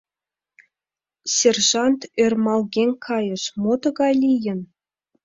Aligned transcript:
Сержант 1.35 2.01
ӧрмалген 2.23 2.91
кайыш: 3.05 3.43
«Мо 3.61 3.73
тыгай 3.81 4.13
лийын?» 4.23 4.59